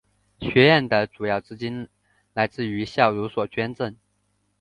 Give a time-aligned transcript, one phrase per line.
[0.41, 1.87] 学院的主要资金
[2.33, 3.95] 来自于校友所捐赠。